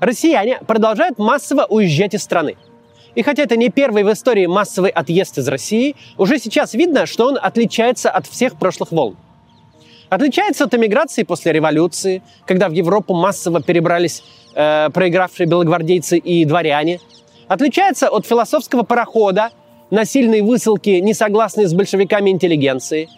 Россияне 0.00 0.58
продолжают 0.66 1.18
массово 1.18 1.66
уезжать 1.68 2.14
из 2.14 2.22
страны. 2.22 2.56
И 3.14 3.22
хотя 3.22 3.42
это 3.42 3.56
не 3.56 3.68
первый 3.68 4.04
в 4.04 4.12
истории 4.12 4.46
массовый 4.46 4.90
отъезд 4.90 5.38
из 5.38 5.48
России, 5.48 5.96
уже 6.16 6.38
сейчас 6.38 6.74
видно, 6.74 7.06
что 7.06 7.26
он 7.26 7.38
отличается 7.40 8.10
от 8.10 8.26
всех 8.26 8.56
прошлых 8.58 8.92
волн. 8.92 9.16
Отличается 10.08 10.64
от 10.64 10.74
эмиграции 10.74 11.24
после 11.24 11.52
революции, 11.52 12.22
когда 12.46 12.68
в 12.68 12.72
Европу 12.72 13.14
массово 13.14 13.60
перебрались 13.60 14.22
э, 14.54 14.88
проигравшие 14.90 15.46
белогвардейцы 15.46 16.16
и 16.16 16.44
дворяне. 16.44 17.00
Отличается 17.48 18.08
от 18.08 18.26
философского 18.26 18.84
парохода, 18.84 19.50
насильной 19.90 20.42
высылки 20.42 20.90
несогласной 20.90 21.66
с 21.66 21.74
большевиками 21.74 22.30
интеллигенции. 22.30 23.08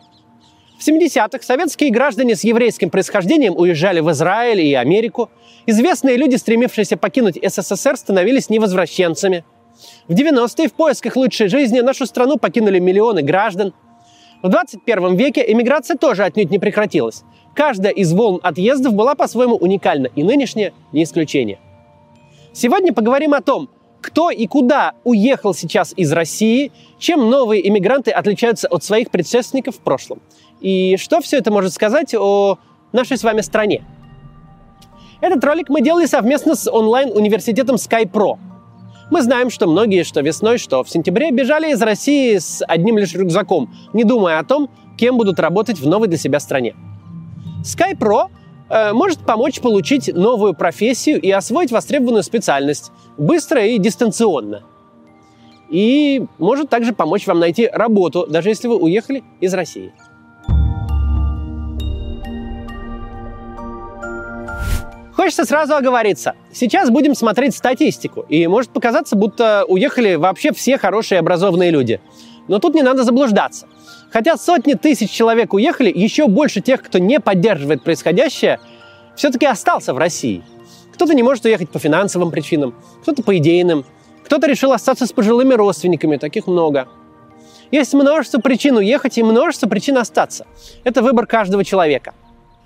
В 0.81 0.89
70-х 0.89 1.43
советские 1.43 1.91
граждане 1.91 2.35
с 2.35 2.43
еврейским 2.43 2.89
происхождением 2.89 3.55
уезжали 3.55 4.01
в 4.01 4.11
Израиль 4.13 4.63
и 4.63 4.73
Америку. 4.73 5.29
Известные 5.67 6.17
люди, 6.17 6.37
стремившиеся 6.37 6.97
покинуть 6.97 7.39
СССР, 7.43 7.99
становились 7.99 8.49
невозвращенцами. 8.49 9.45
В 10.09 10.15
90-е 10.15 10.69
в 10.69 10.73
поисках 10.73 11.17
лучшей 11.17 11.49
жизни 11.49 11.81
нашу 11.81 12.07
страну 12.07 12.39
покинули 12.39 12.79
миллионы 12.79 13.21
граждан. 13.21 13.75
В 14.43 14.49
21 14.49 15.17
веке 15.17 15.45
эмиграция 15.47 15.99
тоже 15.99 16.25
отнюдь 16.25 16.51
не 16.51 16.59
прекратилась. 16.59 17.25
Каждая 17.55 17.93
из 17.93 18.15
волн 18.15 18.41
отъездов 18.43 18.95
была 18.95 19.15
по-своему 19.15 19.57
уникальна, 19.57 20.09
и 20.17 20.23
нынешняя 20.23 20.73
не 20.93 21.03
исключение. 21.03 21.59
Сегодня 22.55 22.95
поговорим 22.95 23.35
о 23.35 23.43
том, 23.43 23.69
кто 24.01 24.31
и 24.31 24.47
куда 24.47 24.93
уехал 25.05 25.55
сейчас 25.55 25.93
из 25.97 26.13
России, 26.13 26.73
чем 26.99 27.31
новые 27.31 27.67
иммигранты 27.69 28.11
отличаются 28.11 28.69
от 28.69 28.85
своих 28.85 29.11
предшественников 29.11 29.77
в 29.77 29.81
прошлом, 29.81 30.21
и 30.61 30.97
что 30.97 31.21
все 31.21 31.39
это 31.39 31.51
может 31.51 31.73
сказать 31.73 32.15
о 32.15 32.59
нашей 32.93 33.17
с 33.17 33.25
вами 33.25 33.41
стране. 33.41 33.85
Этот 35.21 35.45
ролик 35.45 35.69
мы 35.69 35.83
делали 35.83 36.07
совместно 36.07 36.55
с 36.55 36.71
онлайн-университетом 36.71 37.77
SkyPro. 37.77 38.39
Мы 39.11 39.23
знаем, 39.23 39.51
что 39.51 39.67
многие, 39.67 40.05
что 40.05 40.21
весной, 40.21 40.57
что 40.59 40.83
в 40.83 40.89
сентябре, 40.89 41.31
бежали 41.31 41.73
из 41.73 41.83
России 41.83 42.39
с 42.39 42.65
одним 42.67 42.97
лишь 42.97 43.13
рюкзаком, 43.15 43.75
не 43.93 44.05
думая 44.05 44.39
о 44.39 44.45
том, 44.45 44.71
кем 44.97 45.19
будут 45.19 45.39
работать 45.41 45.79
в 45.79 45.87
новой 45.87 46.09
для 46.09 46.17
себя 46.17 46.41
стране. 46.41 46.75
SkyPro 47.63 48.29
Э, 48.71 48.93
может 48.93 49.19
помочь 49.19 49.61
получить 49.61 50.15
новую 50.15 50.55
профессию 50.55 51.21
и 51.21 51.31
освоить 51.31 51.73
востребованную 51.73 52.23
специальность 52.23 52.93
быстро 53.19 53.67
и 53.67 53.79
дистанционно. 53.79 54.63
И 55.69 56.25
может 56.39 56.71
также 56.71 56.93
помочь 56.93 57.27
вам 57.27 57.41
найти 57.41 57.69
работу, 57.69 58.27
даже 58.29 58.49
если 58.49 58.69
вы 58.69 58.77
уехали 58.77 59.25
из 59.41 59.53
России. 59.55 59.93
Хочется 65.15 65.45
сразу 65.45 65.75
оговориться. 65.75 66.35
Сейчас 66.53 66.91
будем 66.91 67.15
смотреть 67.15 67.55
статистику, 67.55 68.25
и 68.29 68.47
может 68.47 68.71
показаться, 68.71 69.17
будто 69.17 69.65
уехали 69.69 70.15
вообще 70.15 70.53
все 70.53 70.79
хорошие 70.79 71.19
образованные 71.19 71.71
люди. 71.71 72.01
Но 72.51 72.59
тут 72.59 72.75
не 72.75 72.83
надо 72.83 73.05
заблуждаться. 73.05 73.69
Хотя 74.11 74.37
сотни 74.37 74.75
тысяч 74.75 75.11
человек 75.11 75.55
уехали, 75.55 75.93
еще 75.95 76.27
больше 76.27 76.61
тех, 76.61 76.83
кто 76.83 76.99
не 76.99 77.21
поддерживает 77.21 77.85
происходящее, 77.85 78.59
все-таки 79.15 79.47
остался 79.47 79.95
в 79.95 79.99
России. 79.99 80.43
Кто-то 80.93 81.15
не 81.15 81.23
может 81.23 81.45
уехать 81.45 81.71
по 81.71 81.79
финансовым 81.79 82.33
причинам, 82.33 82.75
кто-то 83.03 83.23
по 83.23 83.39
идейным, 83.39 83.85
кто-то 84.25 84.49
решил 84.49 84.73
остаться 84.73 85.07
с 85.07 85.13
пожилыми 85.13 85.55
родственниками, 85.55 86.17
таких 86.17 86.49
много. 86.49 86.89
Есть 87.71 87.95
множество 87.95 88.41
причин 88.41 88.77
уехать 88.79 89.17
и 89.17 89.23
множество 89.23 89.69
причин 89.69 89.97
остаться. 89.99 90.45
Это 90.83 91.03
выбор 91.03 91.27
каждого 91.27 91.65
человека. 91.65 92.15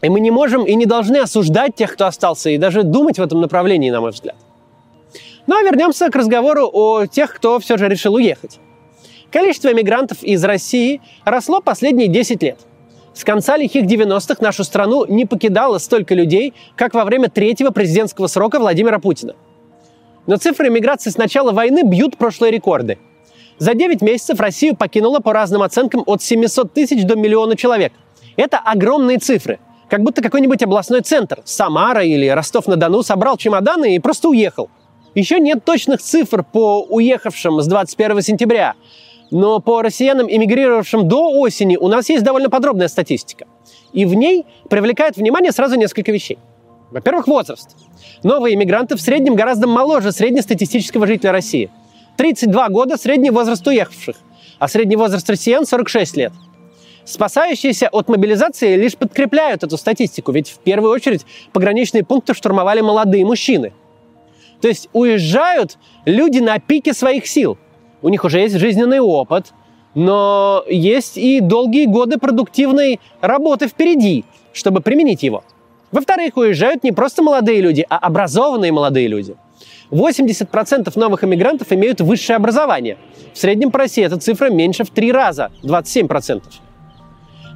И 0.00 0.08
мы 0.08 0.20
не 0.20 0.30
можем 0.30 0.64
и 0.64 0.74
не 0.76 0.86
должны 0.86 1.18
осуждать 1.18 1.74
тех, 1.74 1.92
кто 1.92 2.06
остался, 2.06 2.48
и 2.48 2.56
даже 2.56 2.84
думать 2.84 3.18
в 3.18 3.22
этом 3.22 3.42
направлении, 3.42 3.90
на 3.90 4.00
мой 4.00 4.12
взгляд. 4.12 4.36
Ну 5.46 5.58
а 5.58 5.62
вернемся 5.62 6.08
к 6.08 6.16
разговору 6.16 6.70
о 6.72 7.04
тех, 7.04 7.34
кто 7.34 7.58
все 7.58 7.76
же 7.76 7.86
решил 7.86 8.14
уехать. 8.14 8.60
Количество 9.34 9.72
эмигрантов 9.72 10.22
из 10.22 10.44
России 10.44 11.00
росло 11.24 11.60
последние 11.60 12.06
10 12.06 12.40
лет. 12.44 12.60
С 13.14 13.24
конца 13.24 13.56
лихих 13.56 13.84
90-х 13.84 14.36
нашу 14.38 14.62
страну 14.62 15.06
не 15.06 15.26
покидало 15.26 15.78
столько 15.78 16.14
людей, 16.14 16.54
как 16.76 16.94
во 16.94 17.04
время 17.04 17.28
третьего 17.28 17.70
президентского 17.70 18.28
срока 18.28 18.60
Владимира 18.60 19.00
Путина. 19.00 19.34
Но 20.28 20.36
цифры 20.36 20.68
эмиграции 20.68 21.10
с 21.10 21.18
начала 21.18 21.50
войны 21.50 21.82
бьют 21.82 22.16
прошлые 22.16 22.52
рекорды. 22.52 22.96
За 23.58 23.74
9 23.74 24.02
месяцев 24.02 24.38
Россию 24.38 24.76
покинуло 24.76 25.18
по 25.18 25.32
разным 25.32 25.62
оценкам 25.62 26.04
от 26.06 26.22
700 26.22 26.72
тысяч 26.72 27.04
до 27.04 27.16
миллиона 27.16 27.56
человек. 27.56 27.92
Это 28.36 28.58
огромные 28.58 29.18
цифры. 29.18 29.58
Как 29.90 30.02
будто 30.02 30.22
какой-нибудь 30.22 30.62
областной 30.62 31.00
центр, 31.00 31.40
Самара 31.44 32.04
или 32.04 32.28
Ростов-на-Дону, 32.28 33.02
собрал 33.02 33.36
чемоданы 33.36 33.96
и 33.96 33.98
просто 33.98 34.28
уехал. 34.28 34.70
Еще 35.16 35.40
нет 35.40 35.64
точных 35.64 36.00
цифр 36.00 36.44
по 36.44 36.82
уехавшим 36.82 37.60
с 37.60 37.66
21 37.66 38.22
сентября, 38.22 38.74
но 39.34 39.58
по 39.58 39.82
россиянам, 39.82 40.30
эмигрировавшим 40.30 41.08
до 41.08 41.40
осени, 41.40 41.76
у 41.76 41.88
нас 41.88 42.08
есть 42.08 42.22
довольно 42.22 42.50
подробная 42.50 42.86
статистика. 42.86 43.48
И 43.92 44.04
в 44.04 44.14
ней 44.14 44.46
привлекает 44.70 45.16
внимание 45.16 45.50
сразу 45.50 45.74
несколько 45.74 46.12
вещей. 46.12 46.38
Во-первых, 46.92 47.26
возраст. 47.26 47.70
Новые 48.22 48.54
иммигранты 48.54 48.94
в 48.94 49.00
среднем 49.00 49.34
гораздо 49.34 49.66
моложе 49.66 50.12
среднестатистического 50.12 51.08
жителя 51.08 51.32
России. 51.32 51.68
32 52.16 52.68
года 52.68 52.96
средний 52.96 53.30
возраст 53.30 53.66
уехавших, 53.66 54.14
а 54.60 54.68
средний 54.68 54.94
возраст 54.94 55.28
россиян 55.28 55.66
46 55.66 56.16
лет. 56.16 56.32
Спасающиеся 57.04 57.88
от 57.88 58.08
мобилизации 58.08 58.76
лишь 58.76 58.96
подкрепляют 58.96 59.64
эту 59.64 59.76
статистику, 59.78 60.30
ведь 60.30 60.48
в 60.48 60.58
первую 60.60 60.92
очередь 60.92 61.26
пограничные 61.52 62.04
пункты 62.04 62.34
штурмовали 62.34 62.82
молодые 62.82 63.26
мужчины. 63.26 63.72
То 64.60 64.68
есть 64.68 64.88
уезжают 64.92 65.76
люди 66.04 66.38
на 66.38 66.60
пике 66.60 66.94
своих 66.94 67.26
сил– 67.26 67.58
у 68.04 68.10
них 68.10 68.22
уже 68.22 68.40
есть 68.40 68.56
жизненный 68.56 69.00
опыт, 69.00 69.54
но 69.94 70.62
есть 70.68 71.16
и 71.16 71.40
долгие 71.40 71.86
годы 71.86 72.18
продуктивной 72.18 73.00
работы 73.22 73.66
впереди, 73.66 74.26
чтобы 74.52 74.82
применить 74.82 75.22
его. 75.22 75.42
Во-вторых, 75.90 76.36
уезжают 76.36 76.84
не 76.84 76.92
просто 76.92 77.22
молодые 77.22 77.62
люди, 77.62 77.86
а 77.88 77.96
образованные 77.96 78.72
молодые 78.72 79.08
люди. 79.08 79.36
80% 79.90 80.92
новых 80.96 81.24
иммигрантов 81.24 81.72
имеют 81.72 82.02
высшее 82.02 82.36
образование. 82.36 82.98
В 83.32 83.38
среднем 83.38 83.70
по 83.70 83.78
России 83.78 84.04
эта 84.04 84.18
цифра 84.18 84.50
меньше 84.50 84.84
в 84.84 84.90
три 84.90 85.10
раза, 85.10 85.50
27%. 85.62 86.42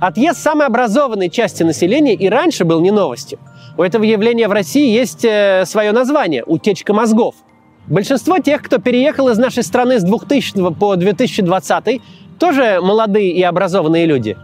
Отъезд 0.01 0.39
самой 0.41 0.67
образованной 0.67 1.29
части 1.29 1.63
населения 1.63 2.15
и 2.15 2.27
раньше 2.27 2.65
был 2.65 2.81
не 2.81 2.91
новостью. 2.91 3.39
У 3.77 3.83
этого 3.83 4.03
явления 4.03 4.49
в 4.49 4.53
России 4.53 4.97
есть 4.97 5.27
э, 5.27 5.65
свое 5.67 5.93
название– 5.93 6.43
утечка 6.47 6.95
мозгов– 6.95 7.35
Большинство 7.89 8.39
тех, 8.39 8.63
кто 8.63 8.79
переехал 8.79 9.31
из 9.31 9.39
нашей 9.39 9.63
страны 9.63 9.99
с 9.99 10.03
2000 10.03 10.75
по 10.75 10.97
2020, 10.97 12.03
тоже 12.39 12.81
молодые 12.83 13.33
и 13.33 13.43
образованные 13.43 14.05
люди. 14.05 14.37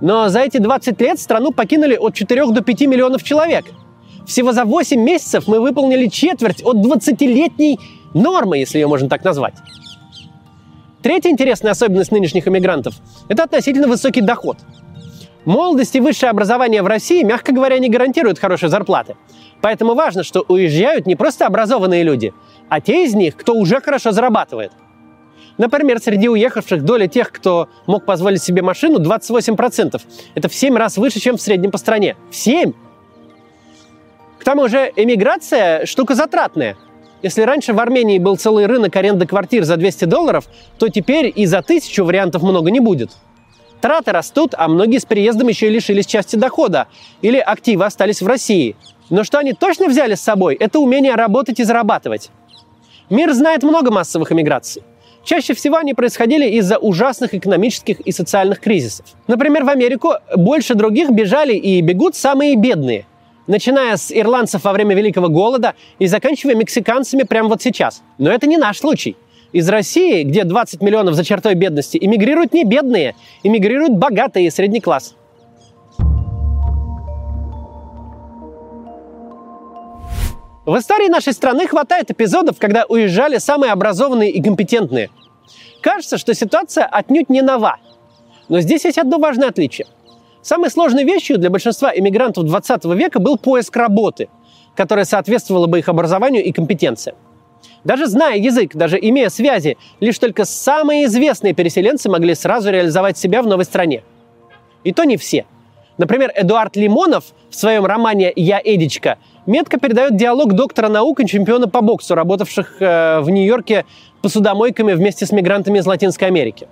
Но 0.00 0.28
за 0.28 0.40
эти 0.40 0.58
20 0.58 1.00
лет 1.00 1.18
страну 1.18 1.50
покинули 1.50 1.96
от 1.96 2.14
4 2.14 2.46
до 2.52 2.60
5 2.62 2.80
миллионов 2.82 3.24
человек. 3.24 3.64
Всего 4.26 4.52
за 4.52 4.64
8 4.64 5.00
месяцев 5.00 5.48
мы 5.48 5.60
выполнили 5.60 6.06
четверть 6.06 6.62
от 6.62 6.76
20-летней 6.76 7.80
нормы, 8.14 8.58
если 8.58 8.78
ее 8.78 8.86
можно 8.86 9.08
так 9.08 9.24
назвать. 9.24 9.54
Третья 11.02 11.30
интересная 11.30 11.72
особенность 11.72 12.12
нынешних 12.12 12.46
иммигрантов– 12.46 12.94
это 13.28 13.42
относительно 13.42 13.88
высокий 13.88 14.22
доход. 14.22 14.58
Молодость 15.44 15.94
и 15.96 16.00
высшее 16.00 16.30
образование 16.30 16.82
в 16.82 16.86
России, 16.86 17.22
мягко 17.22 17.52
говоря, 17.52 17.78
не 17.78 17.88
гарантируют 17.88 18.38
хорошей 18.38 18.68
зарплаты. 18.68 19.16
Поэтому 19.60 19.94
важно, 19.94 20.22
что 20.22 20.44
уезжают 20.48 21.06
не 21.06 21.16
просто 21.16 21.46
образованные 21.46 22.02
люди– 22.02 22.32
а 22.68 22.80
те 22.80 23.04
из 23.04 23.14
них, 23.14 23.36
кто 23.36 23.54
уже 23.54 23.80
хорошо 23.80 24.12
зарабатывает. 24.12 24.72
Например, 25.58 26.00
среди 26.00 26.28
уехавших 26.28 26.84
доля 26.84 27.06
тех, 27.06 27.30
кто 27.30 27.68
мог 27.86 28.04
позволить 28.04 28.42
себе 28.42 28.62
машину, 28.62 28.98
28%. 28.98 30.00
Это 30.34 30.48
в 30.48 30.54
7 30.54 30.76
раз 30.76 30.96
выше, 30.96 31.20
чем 31.20 31.36
в 31.36 31.40
среднем 31.40 31.70
по 31.70 31.78
стране. 31.78 32.16
В 32.30 32.34
7! 32.34 32.72
К 34.40 34.44
тому 34.44 34.68
же 34.68 34.92
эмиграция– 34.96 35.86
штука 35.86 36.14
затратная. 36.14 36.76
Если 37.22 37.42
раньше 37.42 37.72
в 37.72 37.78
Армении 37.78 38.18
был 38.18 38.36
целый 38.36 38.66
рынок 38.66 38.94
аренды 38.96 39.26
квартир 39.26 39.62
за 39.64 39.76
200 39.76 40.06
долларов, 40.06 40.46
то 40.78 40.88
теперь 40.88 41.32
и 41.34 41.46
за 41.46 41.62
тысячу 41.62 42.04
вариантов 42.04 42.42
много 42.42 42.70
не 42.70 42.80
будет. 42.80 43.12
Траты 43.84 44.12
растут, 44.12 44.54
а 44.56 44.66
многие 44.66 44.96
с 44.96 45.04
переездом 45.04 45.48
еще 45.48 45.66
и 45.66 45.68
лишились 45.68 46.06
части 46.06 46.36
дохода 46.36 46.86
или 47.20 47.36
активы 47.36 47.84
остались 47.84 48.22
в 48.22 48.26
России. 48.26 48.76
Но 49.10 49.24
что 49.24 49.38
они 49.38 49.52
точно 49.52 49.88
взяли 49.88 50.14
с 50.14 50.22
собой– 50.22 50.54
это 50.58 50.78
умение 50.78 51.14
работать 51.16 51.60
и 51.60 51.64
зарабатывать. 51.64 52.30
Мир 53.10 53.34
знает 53.34 53.62
много 53.62 53.90
массовых 53.90 54.32
эмиграций. 54.32 54.82
Чаще 55.22 55.52
всего 55.52 55.76
они 55.76 55.92
происходили 55.92 56.48
из-за 56.52 56.78
ужасных 56.78 57.34
экономических 57.34 58.00
и 58.00 58.10
социальных 58.10 58.60
кризисов. 58.60 59.04
Например, 59.26 59.64
в 59.64 59.68
Америку 59.68 60.14
больше 60.34 60.74
других 60.74 61.10
бежали 61.10 61.52
и 61.52 61.82
бегут 61.82 62.16
самые 62.16 62.56
бедные, 62.56 63.04
начиная 63.46 63.98
с 63.98 64.10
ирландцев 64.10 64.64
во 64.64 64.72
время 64.72 64.94
Великого 64.96 65.28
голода 65.28 65.74
и 65.98 66.06
заканчивая 66.06 66.54
мексиканцами 66.54 67.24
прямо 67.24 67.50
вот 67.50 67.60
сейчас. 67.60 68.02
Но 68.16 68.30
это 68.30 68.46
не 68.46 68.56
наш 68.56 68.78
случай. 68.78 69.14
Из 69.54 69.68
России, 69.68 70.24
где 70.24 70.42
20 70.42 70.82
миллионов 70.82 71.14
за 71.14 71.24
чертой 71.24 71.54
бедности, 71.54 71.96
эмигрируют 71.96 72.52
не 72.52 72.64
бедные, 72.64 73.14
эмигрируют 73.44 73.92
богатые 73.92 74.48
и 74.48 74.50
средний 74.50 74.80
класс. 74.80 75.14
В 80.66 80.76
истории 80.76 81.08
нашей 81.08 81.32
страны 81.32 81.68
хватает 81.68 82.10
эпизодов, 82.10 82.58
когда 82.58 82.84
уезжали 82.88 83.38
самые 83.38 83.70
образованные 83.70 84.32
и 84.32 84.42
компетентные. 84.42 85.10
Кажется, 85.80 86.18
что 86.18 86.34
ситуация 86.34 86.86
отнюдь 86.86 87.30
не 87.30 87.40
нова. 87.40 87.76
Но 88.48 88.58
здесь 88.58 88.84
есть 88.84 88.98
одно 88.98 89.18
важное 89.18 89.50
отличие. 89.50 89.86
Самой 90.42 90.68
сложной 90.68 91.04
вещью 91.04 91.38
для 91.38 91.50
большинства 91.50 91.96
иммигрантов 91.96 92.44
20 92.44 92.86
века 92.86 93.20
был 93.20 93.38
поиск 93.38 93.76
работы, 93.76 94.28
которая 94.74 95.04
соответствовала 95.04 95.68
бы 95.68 95.78
их 95.78 95.88
образованию 95.88 96.42
и 96.42 96.50
компетенциям. 96.50 97.16
Даже 97.84 98.06
зная 98.06 98.36
язык, 98.38 98.74
даже 98.74 98.98
имея 99.00 99.28
связи, 99.28 99.76
лишь 100.00 100.18
только 100.18 100.44
самые 100.44 101.04
известные 101.04 101.54
переселенцы 101.54 102.08
могли 102.08 102.34
сразу 102.34 102.70
реализовать 102.70 103.18
себя 103.18 103.42
в 103.42 103.46
новой 103.46 103.64
стране. 103.64 104.02
И 104.84 104.92
то 104.92 105.04
не 105.04 105.16
все. 105.16 105.44
Например, 105.98 106.32
Эдуард 106.34 106.76
Лимонов 106.76 107.24
в 107.50 107.54
своем 107.54 107.84
романе 107.84 108.32
«Я 108.34 108.60
Эдичка» 108.62 109.18
метко 109.46 109.78
передает 109.78 110.16
диалог 110.16 110.54
доктора 110.54 110.88
наук 110.88 111.20
и 111.20 111.26
чемпиона 111.26 111.68
по 111.68 111.82
боксу, 111.82 112.14
работавших 112.14 112.80
э, 112.80 113.20
в 113.20 113.30
Нью-Йорке 113.30 113.84
посудомойками 114.22 114.94
вместе 114.94 115.26
с 115.26 115.30
мигрантами 115.30 115.78
из 115.78 115.86
Латинской 115.86 116.26
Америки. 116.26 116.66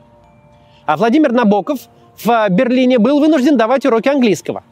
А 0.86 0.96
Владимир 0.96 1.32
Набоков 1.32 1.78
в 2.24 2.48
Берлине 2.48 2.98
был 2.98 3.20
вынужден 3.20 3.56
давать 3.56 3.86
уроки 3.86 4.08
английского. 4.08 4.64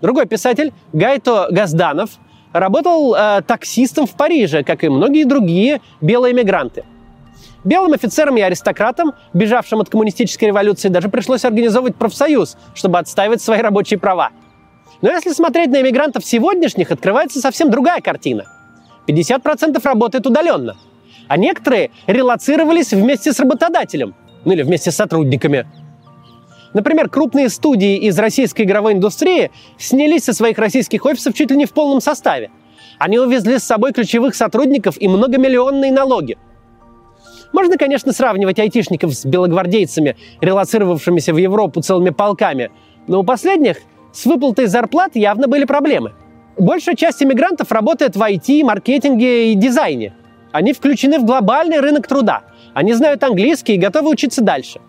Другой 0.00 0.26
писатель, 0.26 0.72
Гайто 0.92 1.48
Газданов, 1.50 2.10
работал 2.52 3.14
э, 3.14 3.42
таксистом 3.46 4.06
в 4.06 4.12
Париже, 4.12 4.62
как 4.64 4.84
и 4.84 4.88
многие 4.88 5.24
другие 5.24 5.80
белые 6.00 6.34
мигранты. 6.34 6.84
Белым 7.62 7.92
офицерам 7.92 8.36
и 8.38 8.40
аристократам, 8.40 9.12
бежавшим 9.34 9.80
от 9.80 9.90
коммунистической 9.90 10.48
революции, 10.48 10.88
даже 10.88 11.08
пришлось 11.08 11.44
организовывать 11.44 11.96
профсоюз, 11.96 12.56
чтобы 12.74 12.98
отстаивать 12.98 13.42
свои 13.42 13.60
рабочие 13.60 13.98
права. 13.98 14.30
Но 15.02 15.10
если 15.10 15.32
смотреть 15.32 15.70
на 15.70 15.80
иммигрантов 15.80 16.24
сегодняшних, 16.24 16.90
открывается 16.90 17.40
совсем 17.40 17.70
другая 17.70 18.00
картина. 18.00 18.44
50% 19.06 19.80
работает 19.82 20.26
удаленно, 20.26 20.76
а 21.28 21.36
некоторые 21.36 21.90
релацировались 22.06 22.92
вместе 22.92 23.32
с 23.32 23.40
работодателем, 23.40 24.14
ну 24.44 24.52
или 24.52 24.62
вместе 24.62 24.90
с 24.90 24.96
сотрудниками. 24.96 25.66
Например, 26.72 27.08
крупные 27.08 27.48
студии 27.48 27.96
из 27.96 28.18
российской 28.18 28.62
игровой 28.62 28.92
индустрии 28.92 29.50
снялись 29.78 30.24
со 30.24 30.32
своих 30.32 30.58
российских 30.58 31.04
офисов 31.04 31.34
чуть 31.34 31.50
ли 31.50 31.56
не 31.56 31.66
в 31.66 31.72
полном 31.72 32.00
составе. 32.00 32.50
Они 32.98 33.18
увезли 33.18 33.58
с 33.58 33.64
собой 33.64 33.92
ключевых 33.92 34.34
сотрудников 34.34 34.96
и 35.00 35.08
многомиллионные 35.08 35.90
налоги. 35.90 36.38
Можно, 37.52 37.76
конечно, 37.76 38.12
сравнивать 38.12 38.60
айтишников 38.60 39.12
с 39.12 39.24
белогвардейцами, 39.24 40.16
релацировавшимися 40.40 41.34
в 41.34 41.38
Европу 41.38 41.80
целыми 41.80 42.10
полками, 42.10 42.70
но 43.08 43.20
у 43.20 43.24
последних 43.24 43.78
с 44.12 44.26
выплатой 44.26 44.66
зарплат 44.66 45.16
явно 45.16 45.48
были 45.48 45.64
проблемы. 45.64 46.12
Большая 46.58 46.94
часть 46.94 47.22
иммигрантов 47.22 47.72
работает 47.72 48.16
в 48.16 48.22
IT, 48.22 48.62
маркетинге 48.64 49.52
и 49.52 49.54
дизайне. 49.54 50.14
Они 50.52 50.72
включены 50.72 51.18
в 51.18 51.24
глобальный 51.24 51.80
рынок 51.80 52.06
труда. 52.06 52.42
Они 52.74 52.92
знают 52.92 53.24
английский 53.24 53.74
и 53.74 53.78
готовы 53.78 54.10
учиться 54.10 54.42
дальше. 54.42 54.80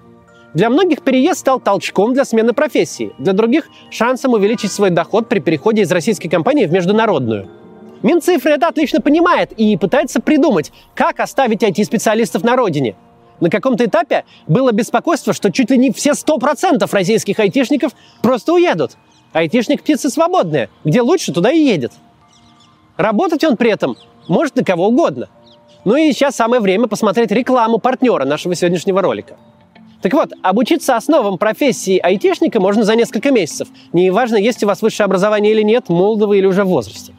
Для 0.53 0.69
многих 0.69 1.01
переезд 1.01 1.39
стал 1.39 1.61
толчком 1.61 2.13
для 2.13 2.25
смены 2.25 2.51
профессии, 2.53 3.13
для 3.17 3.31
других– 3.31 3.69
шансом 3.89 4.33
увеличить 4.33 4.71
свой 4.71 4.89
доход 4.89 5.29
при 5.29 5.39
переходе 5.39 5.83
из 5.83 5.91
российской 5.91 6.27
компании 6.27 6.65
в 6.65 6.73
международную. 6.73 7.47
Минцифры 8.03 8.51
это 8.51 8.67
отлично 8.67 8.99
понимает 8.99 9.53
и 9.53 9.77
пытается 9.77 10.19
придумать, 10.19 10.73
как 10.93 11.21
оставить 11.21 11.63
IT-специалистов 11.63 12.43
на 12.43 12.57
родине. 12.57 12.95
На 13.39 13.49
каком-то 13.49 13.85
этапе 13.85 14.25
было 14.47 14.71
беспокойство, 14.73 15.33
что 15.33 15.51
чуть 15.51 15.71
ли 15.71 15.77
не 15.77 15.91
все 15.91 16.11
100% 16.11 16.87
российских 16.91 17.39
айтишников 17.39 17.93
просто 18.21 18.53
уедут. 18.53 18.97
Айтишник– 19.31 19.81
птица 19.83 20.09
свободная. 20.09 20.69
Где 20.83 21.01
лучше, 21.01 21.31
туда 21.31 21.51
и 21.51 21.59
едет. 21.59 21.93
Работать 22.97 23.43
он 23.45 23.55
при 23.55 23.71
этом 23.71 23.95
может 24.27 24.57
на 24.57 24.65
кого 24.65 24.87
угодно. 24.89 25.29
Ну 25.85 25.95
и 25.95 26.11
сейчас 26.11 26.35
самое 26.35 26.61
время 26.61 26.87
посмотреть 26.87 27.31
рекламу 27.31 27.77
партнера 27.79 28.25
нашего 28.25 28.53
сегодняшнего 28.53 29.01
ролика. 29.01 29.37
Так 30.01 30.13
вот, 30.13 30.31
обучиться 30.41 30.95
основам 30.95 31.37
профессии 31.37 31.99
айтишника 31.99 32.59
можно 32.59 32.83
за 32.83 32.95
несколько 32.95 33.31
месяцев. 33.31 33.67
Неважно, 33.93 34.35
есть 34.35 34.63
у 34.63 34.67
вас 34.67 34.81
высшее 34.81 35.05
образование 35.05 35.53
или 35.53 35.61
нет, 35.61 35.89
молодого 35.89 36.33
или 36.33 36.45
уже 36.45 36.63
в 36.63 36.69
возрасте. 36.69 37.13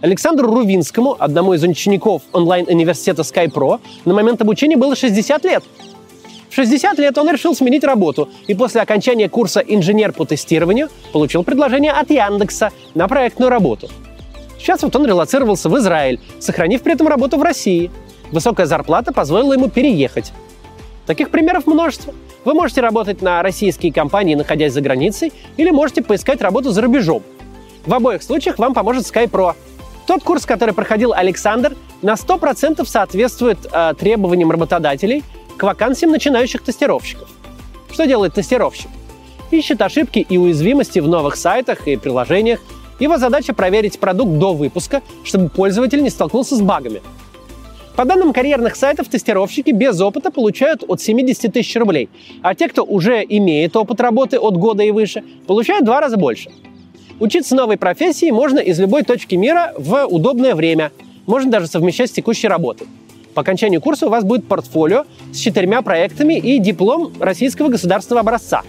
Александру 0.00 0.50
Рувинскому, 0.52 1.14
одному 1.18 1.54
из 1.54 1.62
учеников 1.62 2.22
онлайн-университета 2.32 3.22
SkyPro, 3.22 3.80
на 4.04 4.14
момент 4.14 4.40
обучения 4.40 4.76
было 4.76 4.96
60 4.96 5.44
лет. 5.44 5.62
В 6.48 6.54
60 6.54 6.98
лет 6.98 7.16
он 7.16 7.30
решил 7.30 7.54
сменить 7.54 7.84
работу 7.84 8.28
и 8.48 8.54
после 8.54 8.80
окончания 8.80 9.28
курса 9.28 9.60
«Инженер 9.60 10.12
по 10.12 10.24
тестированию» 10.24 10.88
получил 11.12 11.44
предложение 11.44 11.92
от 11.92 12.10
Яндекса 12.10 12.70
на 12.94 13.06
проектную 13.06 13.50
работу. 13.50 13.88
Сейчас 14.58 14.82
вот 14.82 14.96
он 14.96 15.06
релацировался 15.06 15.68
в 15.68 15.78
Израиль, 15.78 16.18
сохранив 16.40 16.82
при 16.82 16.94
этом 16.94 17.06
работу 17.06 17.36
в 17.36 17.42
России. 17.42 17.90
Высокая 18.32 18.66
зарплата 18.66 19.12
позволила 19.12 19.52
ему 19.52 19.68
переехать. 19.68 20.32
Таких 21.06 21.30
примеров 21.30 21.66
множество. 21.66 22.14
Вы 22.44 22.54
можете 22.54 22.80
работать 22.80 23.22
на 23.22 23.42
российские 23.42 23.92
компании, 23.92 24.34
находясь 24.34 24.72
за 24.72 24.80
границей, 24.80 25.32
или 25.56 25.70
можете 25.70 26.02
поискать 26.02 26.40
работу 26.40 26.70
за 26.70 26.82
рубежом. 26.82 27.22
В 27.86 27.94
обоих 27.94 28.22
случаях 28.22 28.58
вам 28.58 28.74
поможет 28.74 29.04
SkyPro. 29.04 29.54
Тот 30.06 30.22
курс, 30.22 30.46
который 30.46 30.74
проходил 30.74 31.12
Александр, 31.12 31.76
на 32.02 32.14
100% 32.14 32.84
соответствует 32.86 33.58
э, 33.72 33.94
требованиям 33.98 34.50
работодателей– 34.50 35.22
к 35.60 35.62
вакансиям 35.62 36.10
начинающих 36.10 36.62
тестировщиков. 36.62 37.28
Что 37.92 38.06
делает 38.06 38.32
тестировщик? 38.32 38.88
Ищет 39.50 39.82
ошибки 39.82 40.24
и 40.26 40.38
уязвимости 40.38 41.00
в 41.00 41.06
новых 41.06 41.36
сайтах 41.36 41.86
и 41.86 41.96
приложениях. 41.96 42.60
Его 42.98 43.18
задача 43.18 43.52
проверить 43.52 44.00
продукт 44.00 44.38
до 44.38 44.54
выпуска, 44.54 45.02
чтобы 45.22 45.50
пользователь 45.50 46.02
не 46.02 46.08
столкнулся 46.08 46.56
с 46.56 46.62
багами. 46.62 47.02
По 48.00 48.06
данным 48.06 48.32
карьерных 48.32 48.76
сайтов, 48.76 49.08
тестировщики 49.08 49.72
без 49.72 50.00
опыта 50.00 50.30
получают 50.30 50.82
от 50.88 51.02
70 51.02 51.52
тысяч 51.52 51.76
рублей, 51.76 52.08
а 52.40 52.54
те, 52.54 52.66
кто 52.66 52.82
уже 52.82 53.22
имеет 53.28 53.76
опыт 53.76 54.00
работы 54.00 54.38
от 54.38 54.56
года 54.56 54.82
и 54.82 54.90
выше, 54.90 55.22
получают 55.46 55.82
в 55.82 55.84
два 55.84 56.00
раза 56.00 56.16
больше. 56.16 56.48
Учиться 57.18 57.54
новой 57.54 57.76
профессии 57.76 58.30
можно 58.30 58.58
из 58.58 58.80
любой 58.80 59.02
точки 59.02 59.34
мира 59.34 59.74
в 59.76 60.06
удобное 60.06 60.54
время. 60.54 60.92
Можно 61.26 61.50
даже 61.50 61.66
совмещать 61.66 62.08
с 62.08 62.14
текущей 62.14 62.48
работой. 62.48 62.86
По 63.34 63.42
окончанию 63.42 63.82
курса 63.82 64.06
у 64.06 64.08
вас 64.08 64.24
будет 64.24 64.48
портфолио 64.48 65.04
с 65.34 65.36
четырьмя 65.36 65.82
проектами 65.82 66.38
и 66.38 66.58
диплом 66.58 67.12
российского 67.20 67.68
государственного 67.68 68.20
образца. 68.20 68.62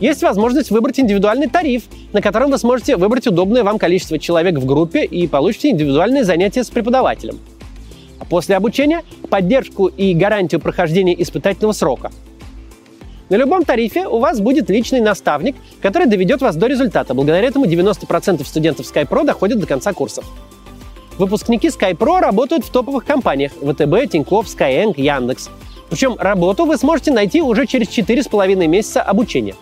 Есть 0.00 0.20
возможность 0.24 0.72
выбрать 0.72 0.98
индивидуальный 0.98 1.48
тариф, 1.48 1.84
на 2.12 2.20
котором 2.20 2.50
вы 2.50 2.58
сможете 2.58 2.96
выбрать 2.96 3.28
удобное 3.28 3.62
вам 3.62 3.78
количество 3.78 4.18
человек 4.18 4.56
в 4.56 4.66
группе 4.66 5.04
и 5.04 5.28
получите 5.28 5.70
индивидуальные 5.70 6.24
занятия 6.24 6.64
с 6.64 6.70
преподавателем. 6.70 7.38
А 8.22 8.24
после 8.24 8.54
обучения– 8.54 9.02
поддержку 9.30 9.88
и 9.88 10.14
гарантию 10.14 10.60
прохождения 10.60 11.20
испытательного 11.20 11.72
срока. 11.72 12.12
На 13.30 13.34
любом 13.34 13.64
тарифе 13.64 14.06
у 14.06 14.20
вас 14.20 14.40
будет 14.40 14.70
личный 14.70 15.00
наставник, 15.00 15.56
который 15.80 16.06
доведет 16.06 16.40
вас 16.40 16.54
до 16.54 16.68
результата. 16.68 17.14
Благодаря 17.14 17.48
этому 17.48 17.64
90% 17.64 18.44
студентов 18.44 18.86
SkyPro 18.86 19.24
доходят 19.24 19.58
до 19.58 19.66
конца 19.66 19.92
курсов. 19.92 20.24
Выпускники 21.18 21.66
SkyPro 21.66 22.20
работают 22.20 22.64
в 22.64 22.70
топовых 22.70 23.04
компаниях 23.04 23.50
ВТБ, 23.54 24.12
Тинькофф, 24.12 24.46
Skyeng, 24.46 24.94
Яндекс. 24.96 25.50
Причем 25.90 26.14
работу 26.16 26.64
вы 26.64 26.76
сможете 26.76 27.10
найти 27.10 27.42
уже 27.42 27.66
через 27.66 27.88
4,5 27.88 28.68
месяца 28.68 29.02
обучения. 29.02 29.56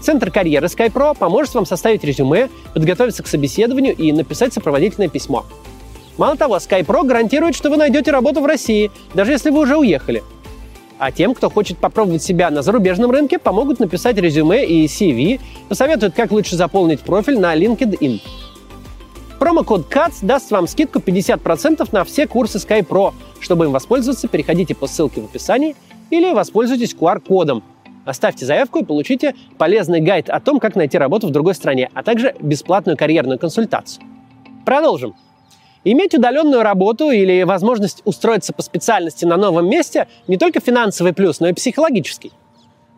Центр 0.00 0.32
карьеры 0.32 0.66
SkyPro 0.66 1.16
поможет 1.16 1.54
вам 1.54 1.64
составить 1.64 2.02
резюме, 2.02 2.48
подготовиться 2.74 3.22
к 3.22 3.28
собеседованию 3.28 3.94
и 3.94 4.10
написать 4.10 4.52
сопроводительное 4.52 5.08
письмо. 5.08 5.46
Мало 6.18 6.36
того, 6.36 6.56
SkyPro 6.56 7.04
гарантирует, 7.04 7.54
что 7.54 7.70
вы 7.70 7.76
найдете 7.76 8.10
работу 8.10 8.40
в 8.40 8.46
России, 8.46 8.90
даже 9.14 9.32
если 9.32 9.50
вы 9.50 9.60
уже 9.60 9.76
уехали. 9.76 10.22
А 10.98 11.12
тем, 11.12 11.34
кто 11.34 11.50
хочет 11.50 11.76
попробовать 11.76 12.22
себя 12.22 12.50
на 12.50 12.62
зарубежном 12.62 13.10
рынке, 13.10 13.38
помогут 13.38 13.80
написать 13.80 14.16
резюме 14.16 14.64
и 14.64 14.86
CV, 14.86 15.40
посоветуют, 15.68 16.14
как 16.14 16.32
лучше 16.32 16.56
заполнить 16.56 17.00
профиль 17.00 17.38
на 17.38 17.54
LinkedIn. 17.54 18.20
Промокод 19.38 19.92
CATS 19.92 20.18
даст 20.22 20.50
вам 20.50 20.66
скидку 20.66 21.00
50% 21.00 21.86
на 21.92 22.04
все 22.04 22.26
курсы 22.26 22.56
SkyPro. 22.56 23.12
Чтобы 23.40 23.66
им 23.66 23.72
воспользоваться, 23.72 24.28
переходите 24.28 24.74
по 24.74 24.86
ссылке 24.86 25.20
в 25.20 25.26
описании 25.26 25.76
или 26.08 26.32
воспользуйтесь 26.32 26.94
QR-кодом. 26.94 27.62
Оставьте 28.06 28.46
заявку 28.46 28.78
и 28.78 28.84
получите 28.84 29.34
полезный 29.58 30.00
гайд 30.00 30.30
о 30.30 30.40
том, 30.40 30.60
как 30.60 30.76
найти 30.76 30.96
работу 30.96 31.26
в 31.26 31.30
другой 31.30 31.54
стране, 31.54 31.90
а 31.92 32.02
также 32.02 32.34
бесплатную 32.40 32.96
карьерную 32.96 33.38
консультацию. 33.38 34.02
Продолжим. 34.64 35.14
Иметь 35.88 36.14
удаленную 36.14 36.62
работу 36.62 37.10
или 37.10 37.44
возможность 37.44 38.02
устроиться 38.04 38.52
по 38.52 38.62
специальности 38.62 39.24
на 39.24 39.36
новом 39.36 39.70
месте 39.70 40.08
не 40.26 40.36
только 40.36 40.60
финансовый 40.60 41.12
плюс, 41.12 41.40
но 41.40 41.48
и 41.48 41.52
психологический– 41.52 42.32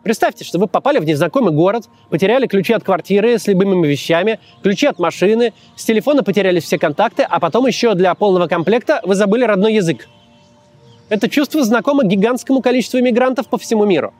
Представьте, 0.03 0.45
что 0.45 0.59
вы 0.59 0.67
попали 0.67 0.97
в 0.97 1.05
незнакомый 1.05 1.53
город, 1.53 1.89
потеряли 2.09 2.47
ключи 2.47 2.73
от 2.73 2.83
квартиры 2.83 3.37
с 3.37 3.47
любыми 3.47 3.85
вещами, 3.85 4.39
ключи 4.63 4.87
от 4.87 4.97
машины, 4.97 5.53
с 5.75 5.83
телефона 5.83 6.23
потеряли 6.23 6.61
все 6.61 6.79
контакты, 6.79 7.23
а 7.23 7.39
потом 7.39 7.67
еще 7.67 7.93
для 7.95 8.15
полного 8.15 8.47
комплекта 8.47 9.01
вы 9.03 9.15
забыли 9.15 9.43
родной 9.43 9.73
язык. 9.73 10.07
Это 11.09 11.29
чувство 11.29 11.63
знакомо 11.63 12.05
гигантскому 12.05 12.61
количеству 12.61 12.97
иммигрантов 12.99 13.49
по 13.49 13.57
всему 13.57 13.85
миру. 13.85 14.13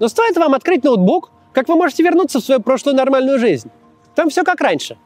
Но 0.00 0.08
стоит 0.08 0.36
вам 0.36 0.54
открыть 0.54 0.82
ноутбук, 0.82 1.30
как 1.52 1.68
вы 1.68 1.76
можете 1.76 2.02
вернуться 2.02 2.40
в 2.40 2.44
свою 2.44 2.60
прошлую 2.60 2.96
нормальную 2.96 3.38
жизнь. 3.38 3.70
Там 4.16 4.30
все 4.30 4.42
как 4.42 4.60
раньше. 4.60 4.96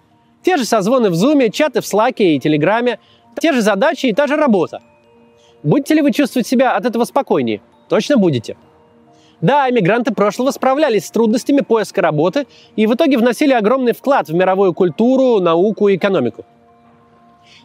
Те 0.43 0.57
же 0.57 0.65
созвоны 0.65 1.11
в 1.11 1.15
Зуме, 1.15 1.51
чаты 1.51 1.81
в 1.81 1.87
Слаке 1.87 2.35
и 2.35 2.41
Телеграме, 2.41 2.99
те 3.41 3.53
же 3.53 3.63
задачи 3.63 4.07
и 4.07 4.13
та 4.13 4.27
же 4.27 4.37
работа. 4.37 4.81
Будете 5.63 5.95
ли 5.95 6.03
вы 6.03 6.13
чувствовать 6.13 6.47
себя 6.47 6.77
от 6.77 6.85
этого 6.85 7.05
спокойнее? 7.05 7.61
Точно 7.89 8.17
будете. 8.17 8.57
Да, 9.41 9.69
эмигранты 9.69 10.13
прошлого 10.13 10.51
справлялись 10.51 11.07
с 11.07 11.11
трудностями 11.11 11.61
поиска 11.61 12.01
работы 12.01 12.47
и 12.77 12.87
в 12.87 12.95
итоге 12.95 13.19
вносили 13.19 13.53
огромный 13.53 13.93
вклад 13.93 14.29
в 14.29 14.35
мировую 14.35 14.73
культуру, 14.73 15.41
науку 15.41 15.89
и 15.89 15.97
экономику. 15.97 16.45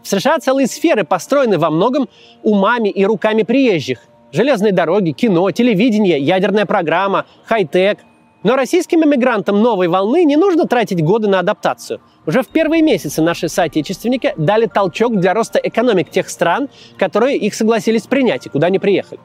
В 0.02 0.08
США 0.08 0.40
целые 0.40 0.68
сферы 0.68 1.04
построены 1.04 1.58
во 1.58 1.70
многом 1.70 2.10
умами 2.44 2.90
и 2.90 3.06
руками 3.06 3.44
приезжих. 3.44 4.00
Железные 4.32 4.74
дороги, 4.74 5.12
кино, 5.12 5.50
телевидение, 5.52 6.20
ядерная 6.20 6.66
программа, 6.66 7.26
хай-тек. 7.46 8.00
Но 8.44 8.56
российским 8.56 9.04
иммигрантам 9.04 9.62
новой 9.62 9.88
волны 9.88 10.24
не 10.24 10.36
нужно 10.36 10.66
тратить 10.66 11.04
годы 11.04 11.28
на 11.28 11.40
адаптацию. 11.40 12.02
Уже 12.28 12.42
в 12.42 12.48
первые 12.50 12.82
месяцы 12.82 13.22
наши 13.22 13.48
соотечественники 13.48 14.34
дали 14.36 14.66
толчок 14.66 15.16
для 15.16 15.34
роста 15.34 15.60
экономик 15.64 16.10
тех 16.10 16.30
стран, 16.30 16.68
которые 16.98 17.38
их 17.38 17.56
согласились 17.56 18.04
принять 18.04 18.46
и 18.46 18.50
куда 18.50 18.68
они 18.68 18.80
приехали. 18.80 19.22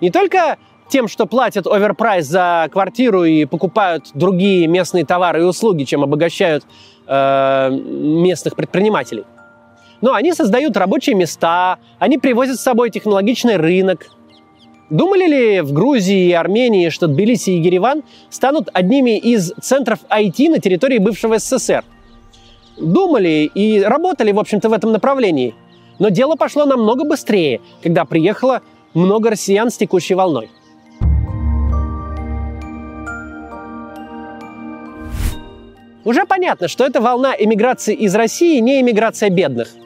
Не 0.00 0.10
только 0.10 0.56
тем, 0.88 1.08
что 1.08 1.26
платят 1.26 1.66
оверпрайс 1.66 2.26
за 2.26 2.68
квартиру 2.72 3.24
и 3.24 3.44
покупают 3.44 4.06
другие 4.14 4.66
местные 4.66 5.04
товары 5.04 5.40
и 5.40 5.44
услуги, 5.44 5.84
чем 5.84 6.04
обогащают 6.04 6.64
э, 7.06 7.70
местных 7.70 8.56
предпринимателей. 8.56 9.24
Но 10.00 10.14
они 10.14 10.32
создают 10.32 10.74
рабочие 10.78 11.14
места, 11.14 11.78
они 11.98 12.16
привозят 12.16 12.58
с 12.58 12.62
собой 12.62 12.90
технологичный 12.90 13.56
рынок. 13.56 14.06
Думали 14.88 15.26
ли 15.26 15.60
в 15.60 15.72
Грузии 15.72 16.28
и 16.28 16.32
Армении, 16.32 16.88
что 16.88 17.08
Тбилиси 17.08 17.50
и 17.50 17.60
Ереван 17.60 18.04
станут 18.30 18.70
одними 18.72 19.18
из 19.18 19.52
центров 19.60 19.98
IT 20.08 20.48
на 20.48 20.60
территории 20.60 20.98
бывшего 20.98 21.38
СССР? 21.38 21.84
Думали 22.76 23.50
и 23.54 23.80
работали, 23.82 24.32
в 24.32 24.38
общем-то, 24.38 24.68
в 24.68 24.72
этом 24.72 24.92
направлении. 24.92 25.54
Но 25.98 26.10
дело 26.10 26.36
пошло 26.36 26.66
намного 26.66 27.04
быстрее, 27.04 27.60
когда 27.82 28.04
приехало 28.04 28.62
много 28.94 29.30
россиян 29.30 29.70
с 29.70 29.76
текущей 29.76 30.14
волной. 30.14 30.50
Уже 36.04 36.24
понятно, 36.24 36.68
что 36.68 36.84
эта 36.84 37.00
волна 37.00 37.34
эмиграции 37.36 37.94
из 37.94 38.14
России 38.14 38.60
не 38.60 38.80
эмиграция 38.80 39.30
бедных– 39.30 39.68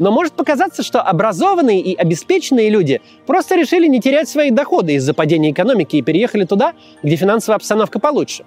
но 0.00 0.10
может 0.10 0.32
показаться, 0.32 0.82
что 0.82 1.02
образованные 1.02 1.78
и 1.80 1.94
обеспеченные 1.94 2.70
люди 2.70 3.02
просто 3.26 3.54
решили 3.54 3.86
не 3.86 4.00
терять 4.00 4.30
свои 4.30 4.50
доходы 4.50 4.94
из-за 4.94 5.12
падения 5.12 5.50
экономики 5.50 5.96
и 5.96 6.02
переехали 6.02 6.46
туда, 6.46 6.72
где 7.02 7.16
финансовая 7.16 7.56
обстановка 7.56 8.00
получше. 8.00 8.44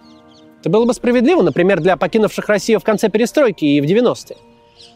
Это 0.64 0.70
было 0.70 0.86
бы 0.86 0.94
справедливо, 0.94 1.42
например, 1.42 1.82
для 1.82 1.98
покинувших 1.98 2.48
Россию 2.48 2.80
в 2.80 2.86
конце 2.86 3.10
перестройки 3.10 3.66
и 3.66 3.82
в 3.82 3.84
90-е. 3.84 4.38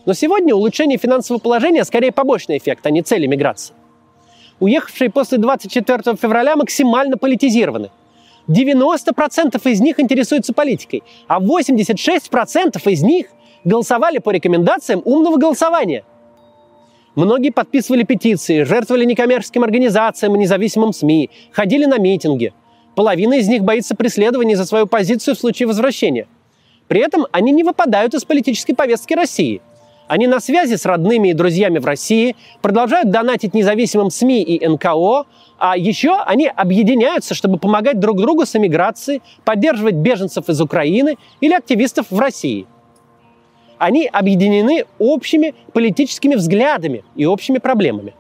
Но 0.05 0.13
сегодня 0.13 0.55
улучшение 0.55 0.97
финансового 0.97 1.41
положения 1.41 1.83
скорее 1.83 2.13
побочный 2.13 2.57
эффект, 2.57 2.85
а 2.85 2.89
не 2.89 3.01
цель 3.01 3.27
миграции. 3.27 3.75
Уехавшие 4.61 5.09
после 5.09 5.37
24 5.39 6.15
февраля 6.15 6.55
максимально 6.55 7.17
политизированы. 7.17 7.91
90% 8.47 9.69
из 9.69 9.81
них 9.81 9.99
интересуются 9.99 10.53
политикой, 10.53 11.03
а 11.27 11.41
86% 11.41 12.81
из 12.89 13.03
них 13.03 13.27
голосовали 13.65 14.19
по 14.19 14.29
рекомендациям 14.29 15.01
умного 15.03 15.35
голосования– 15.35 16.05
Многие 17.17 17.49
подписывали 17.49 18.03
петиции, 18.03 18.61
жертвовали 18.61 19.03
некоммерческим 19.03 19.63
организациям 19.63 20.35
и 20.35 20.37
независимым 20.37 20.93
СМИ, 20.93 21.31
ходили 21.51 21.85
на 21.85 21.97
митинги. 21.97 22.53
Половина 22.97 23.35
из 23.35 23.47
них 23.47 23.63
боится 23.63 23.95
преследования 23.95 24.57
за 24.57 24.65
свою 24.65 24.87
позицию 24.87 25.35
в 25.35 25.39
случае 25.39 25.67
возвращения. 25.67 26.25
При 26.87 26.99
этом 26.99 27.27
они 27.31 27.51
не 27.51 27.63
выпадают 27.63 28.15
из 28.15 28.25
политической 28.25 28.73
повестки 28.73 29.13
России. 29.13 29.61
Они 30.07 30.25
на 30.25 30.39
связи 30.39 30.77
с 30.77 30.83
родными 30.83 31.27
и 31.27 31.33
друзьями 31.33 31.77
в 31.77 31.85
России, 31.85 32.35
продолжают 32.63 33.11
донатить 33.11 33.53
независимым 33.53 34.09
СМИ 34.09 34.41
и 34.41 34.67
НКО, 34.67 35.25
а 35.59 35.77
еще 35.77 36.15
они 36.25 36.47
объединяются, 36.47 37.35
чтобы 37.35 37.59
помогать 37.59 37.99
друг 37.99 38.17
другу 38.17 38.47
с 38.47 38.55
эмиграцией, 38.55 39.21
поддерживать 39.45 39.93
беженцев 39.93 40.49
из 40.49 40.59
Украины 40.59 41.17
или 41.39 41.53
активистов 41.53 42.07
в 42.09 42.17
России– 42.17 42.65
они 43.77 44.07
объединены 44.07 44.85
общими 44.97 45.53
политическими 45.71 46.33
взглядами 46.33 47.03
и 47.15 47.27
общими 47.27 47.59
проблемами. 47.59 48.15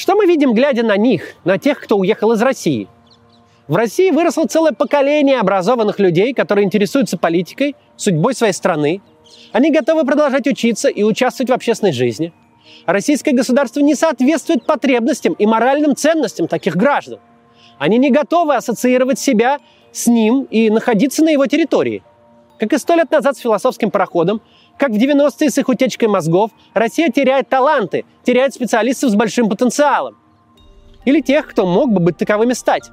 Что 0.00 0.16
мы 0.16 0.24
видим, 0.24 0.54
глядя 0.54 0.82
на 0.82 0.96
них, 0.96 1.34
на 1.44 1.58
тех, 1.58 1.78
кто 1.78 1.98
уехал 1.98 2.32
из 2.32 2.40
России? 2.40 2.88
В 3.68 3.76
России 3.76 4.10
выросло 4.10 4.46
целое 4.46 4.72
поколение 4.72 5.38
образованных 5.38 5.98
людей, 5.98 6.32
которые 6.32 6.64
интересуются 6.64 7.18
политикой, 7.18 7.76
судьбой 7.96 8.34
своей 8.34 8.54
страны. 8.54 9.02
Они 9.52 9.70
готовы 9.70 10.06
продолжать 10.06 10.46
учиться 10.46 10.88
и 10.88 11.02
участвовать 11.02 11.50
в 11.50 11.52
общественной 11.52 11.92
жизни. 11.92 12.32
Российское 12.86 13.32
государство 13.32 13.80
не 13.80 13.94
соответствует 13.94 14.64
потребностям 14.64 15.34
и 15.34 15.44
моральным 15.44 15.94
ценностям 15.94 16.48
таких 16.48 16.76
граждан. 16.76 17.18
Они 17.78 17.98
не 17.98 18.10
готовы 18.10 18.56
ассоциировать 18.56 19.18
себя 19.18 19.58
с 19.92 20.06
ним 20.06 20.44
и 20.44 20.70
находиться 20.70 21.22
на 21.22 21.28
его 21.28 21.44
территории. 21.44 22.02
Как 22.60 22.74
и 22.74 22.78
сто 22.78 22.94
лет 22.94 23.10
назад 23.10 23.38
с 23.38 23.40
философским 23.40 23.90
пароходом, 23.90 24.42
как 24.76 24.90
в 24.90 24.94
90-е 24.94 25.50
с 25.50 25.56
их 25.56 25.68
утечкой 25.70 26.08
мозгов, 26.08 26.50
Россия 26.74 27.08
теряет 27.08 27.48
таланты, 27.48 28.04
теряет 28.22 28.52
специалистов 28.52 29.10
с 29.10 29.14
большим 29.14 29.48
потенциалом. 29.48 30.18
Или 31.06 31.22
тех, 31.22 31.48
кто 31.48 31.64
мог 31.64 31.90
бы 31.90 32.00
быть 32.00 32.18
таковыми 32.18 32.52
стать. 32.52 32.90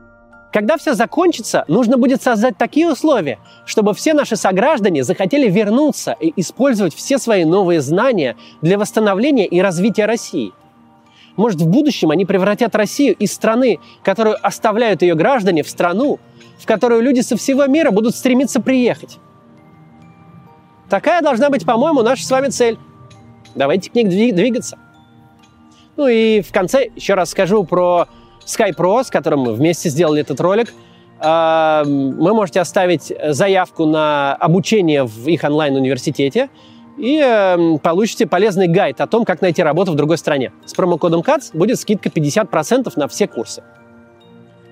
Когда 0.53 0.77
все 0.77 0.93
закончится, 0.93 1.65
нужно 1.67 1.97
будет 1.97 2.21
создать 2.23 2.57
такие 2.57 2.89
условия, 2.89 3.39
чтобы 3.65 3.93
все 3.93 4.13
наши 4.13 4.37
сограждане 4.37 5.03
захотели 5.03 5.49
вернуться 5.49 6.15
и 6.17 6.31
использовать 6.39 6.95
все 6.95 7.17
свои 7.17 7.43
новые 7.43 7.81
знания 7.81 8.37
для 8.61 8.77
восстановления 8.77 9.45
и 9.45 9.59
развития 9.59 10.05
России. 10.05 10.53
Может, 11.35 11.59
в 11.59 11.67
будущем 11.67 12.11
они 12.11 12.25
превратят 12.25 12.73
Россию 12.73 13.17
из 13.17 13.33
страны, 13.33 13.79
которую 14.01 14.37
оставляют 14.41 15.01
ее 15.01 15.15
граждане, 15.15 15.63
в 15.63 15.69
страну, 15.69 16.19
в 16.57 16.65
которую 16.65 17.01
люди 17.01 17.19
со 17.19 17.35
всего 17.35 17.65
мира 17.65 17.91
будут 17.91 18.15
стремиться 18.15 18.61
приехать. 18.61 19.19
Такая 20.89 21.21
должна 21.21 21.49
быть, 21.49 21.65
по-моему, 21.65 22.01
наша 22.01 22.25
с 22.25 22.31
вами 22.31 22.47
цель. 22.49 22.77
Давайте 23.55 23.89
к 23.89 23.95
ней 23.95 24.31
двигаться. 24.31 24.77
Ну 25.95 26.07
и 26.07 26.41
в 26.41 26.51
конце 26.51 26.89
еще 26.95 27.15
раз 27.15 27.31
скажу 27.31 27.63
про 27.63 28.07
SkyPro, 28.45 29.03
с 29.03 29.09
которым 29.09 29.41
мы 29.41 29.53
вместе 29.53 29.89
сделали 29.89 30.21
этот 30.21 30.39
ролик. 30.39 30.73
А, 31.19 31.83
вы 31.85 32.33
можете 32.33 32.59
оставить 32.59 33.11
заявку 33.29 33.85
на 33.85 34.35
обучение 34.35 35.03
в 35.03 35.27
их 35.27 35.43
онлайн-университете 35.43 36.49
и 36.97 37.19
эм, 37.19 37.79
получите 37.79 38.25
полезный 38.25 38.67
гайд 38.67 39.01
о 39.01 39.07
том, 39.07 39.25
как 39.25 39.41
найти 39.41 39.61
работу 39.61 39.91
в 39.91 39.95
другой 39.95 40.17
стране. 40.17 40.51
С 40.65 40.73
промокодом 40.73 41.21
КАЦ 41.21 41.51
будет 41.53 41.79
скидка 41.79 42.09
50% 42.09 42.91
на 42.95 43.07
все 43.07 43.27
курсы. 43.27 43.63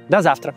До 0.09 0.21
завтра! 0.21 0.55